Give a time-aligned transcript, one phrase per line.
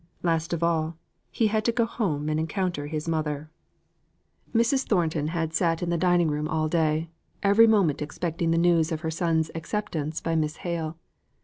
[0.23, 0.97] Last of all,
[1.29, 3.51] he had to go home and encounter his mother.
[4.51, 4.83] Mrs.
[4.87, 7.11] Thornton had sat in the dining room all day,
[7.43, 10.97] every moment expecting the news of her son's acceptance by Miss Hale.